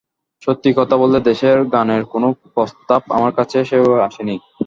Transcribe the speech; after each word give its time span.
সত্যি 0.41 0.69
কথা 0.77 0.95
বলতে, 1.01 1.19
দেশের 1.29 1.57
গানের 1.73 2.03
কোনো 2.13 2.27
প্রস্তাব 2.53 3.01
আমার 3.17 3.31
কাছে 3.37 3.57
সেভাবে 3.69 3.99
আসেনি। 4.07 4.35